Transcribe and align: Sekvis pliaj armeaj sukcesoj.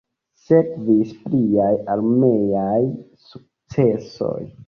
Sekvis 0.43 1.11
pliaj 1.25 1.67
armeaj 1.97 2.81
sukcesoj. 3.29 4.37